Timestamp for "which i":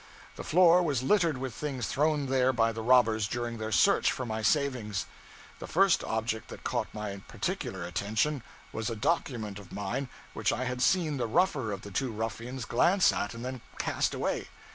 10.33-10.63